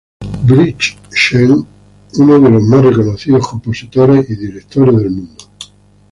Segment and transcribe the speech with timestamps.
[0.47, 1.63] Bright Sheng,
[2.17, 5.43] uno de los más reconocidos compositores y directores del mundo.